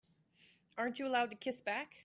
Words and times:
Aren't 0.79 0.97
you 0.99 1.05
allowed 1.07 1.29
to 1.29 1.35
kiss 1.37 1.61
back? 1.61 1.97